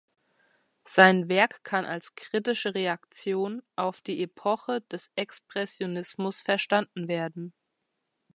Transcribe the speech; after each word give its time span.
Sein 0.87 1.29
Werk 1.29 1.63
kann 1.63 1.85
als 1.85 2.15
kritische 2.15 2.73
Reaktion 2.73 3.61
auf 3.75 4.01
die 4.01 4.23
Epoche 4.23 4.81
des 4.91 5.11
Expressionismus 5.15 6.41
verstanden 6.41 7.07
werden. 7.07 7.53